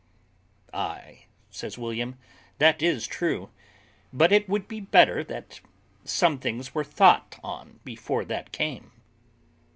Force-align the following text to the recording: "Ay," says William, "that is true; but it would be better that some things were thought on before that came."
"Ay," 0.73 1.25
says 1.51 1.77
William, 1.77 2.17
"that 2.57 2.81
is 2.81 3.05
true; 3.05 3.51
but 4.11 4.31
it 4.31 4.49
would 4.49 4.67
be 4.67 4.79
better 4.79 5.23
that 5.23 5.61
some 6.03 6.39
things 6.39 6.73
were 6.73 6.83
thought 6.83 7.39
on 7.43 7.79
before 7.83 8.25
that 8.25 8.51
came." 8.51 8.91